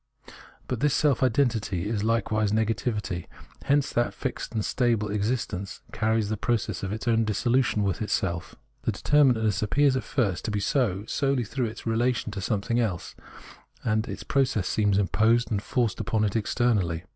[0.67, 3.27] But this self identity is Uke wise negativity;
[3.65, 8.05] hence that fixed and stable exist ence carries the process of its own dissolution within
[8.05, 8.55] itself.
[8.81, 13.13] The determinateness appears at first to be so solely through its relation to something else;
[13.83, 17.03] and its process seems imposed and forced upon it externally.